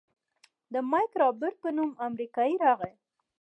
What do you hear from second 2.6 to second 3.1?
راغى.